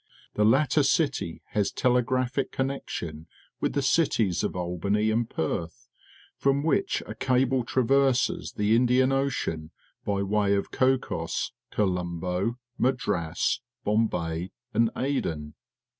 [0.33, 3.27] The latter city has telegraphic connection
[3.59, 5.87] with the cities of Albany and Perth,
[6.35, 9.69] from which a cable traverses the Indian Ocean
[10.03, 13.61] by way of Cocos, Colombo, Madras.
[13.85, 15.53] Bombaj', and Aden.